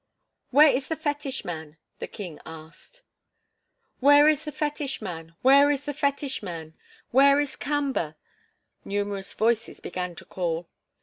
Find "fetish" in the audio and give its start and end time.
0.95-1.45, 4.51-4.99, 5.93-6.41